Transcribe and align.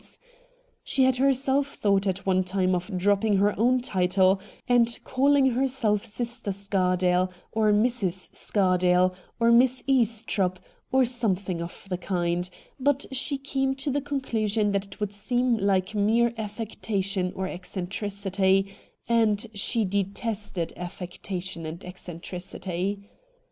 148 0.01 0.79
RED 0.87 0.95
DIAMONDS 0.95 0.95
She 0.95 1.03
had 1.03 1.23
herself 1.27 1.75
thought 1.75 2.07
at 2.07 2.25
one 2.25 2.43
time 2.43 2.73
of 2.73 2.91
drop 2.97 3.21
ping 3.21 3.37
her 3.37 3.53
own 3.55 3.81
title 3.81 4.41
and 4.67 4.97
calling 5.03 5.51
herself 5.51 6.03
Sister 6.03 6.49
Scardale 6.51 7.29
or 7.51 7.71
Mrs. 7.71 8.33
Scardale 8.35 9.13
or 9.39 9.51
Miss 9.51 9.83
Estropp 9.87 10.57
or 10.91 11.05
something 11.05 11.61
of 11.61 11.85
the 11.87 11.99
kind; 11.99 12.49
but 12.79 13.05
she 13.11 13.37
came 13.37 13.75
to 13.75 13.91
the 13.91 14.01
conclusion 14.01 14.71
that 14.71 14.85
it 14.87 14.99
would 14.99 15.13
seem 15.13 15.55
like 15.57 15.93
mere 15.93 16.31
affecta 16.31 17.03
tion 17.03 17.31
or 17.35 17.47
eccentricity, 17.47 18.73
and 19.07 19.45
she 19.53 19.85
detested 19.85 20.73
affectation 20.77 21.63
and 21.67 21.85
eccentricity. 21.85 23.07